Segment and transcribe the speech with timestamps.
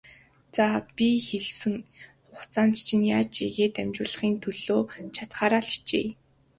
[0.55, 1.75] За, би хэлсэн
[2.35, 4.81] хугацаанд чинь яаж ийгээд л амжуулахын төлөө
[5.15, 6.11] чадахаараа л хичээе.